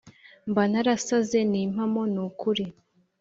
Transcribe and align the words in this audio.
Mba 0.49 0.63
narasaze 0.71 1.39
nimpamo 1.51 2.01
nukuri.. 2.13 2.65